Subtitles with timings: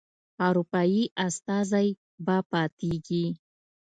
[0.47, 1.89] اروپایي استازی
[2.25, 3.25] به پاتیږي.